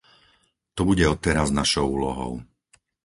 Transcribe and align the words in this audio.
To 0.75 0.81
bude 0.85 1.05
odteraz 1.09 1.49
našou 1.59 1.85
úlohou. 1.97 2.33